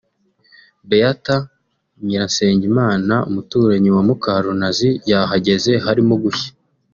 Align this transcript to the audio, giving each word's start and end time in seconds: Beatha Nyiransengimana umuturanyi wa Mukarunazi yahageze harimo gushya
Beatha 0.89 1.37
Nyiransengimana 2.05 3.15
umuturanyi 3.29 3.89
wa 3.95 4.03
Mukarunazi 4.07 4.89
yahageze 5.11 5.71
harimo 5.85 6.13
gushya 6.23 6.49